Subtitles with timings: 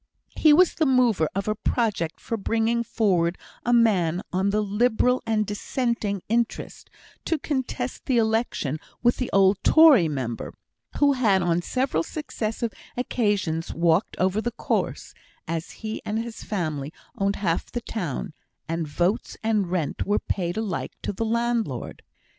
[0.35, 5.21] He was the mover of a project for bringing forward a man on the Liberal
[5.27, 6.89] and Dissenting interest,
[7.25, 10.55] to contest the election with the old Tory member,
[10.97, 15.13] who had on several successive occasions walked over the course,
[15.47, 18.33] as he and his family owned half the town,
[18.67, 22.01] and votes and rent were paid alike to the landlord.